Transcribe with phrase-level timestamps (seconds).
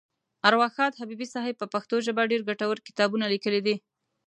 [0.47, 3.75] اروا ښاد حبیبي صاحب په پښتو ژبه ډېر ګټور کتابونه لیکلي دي.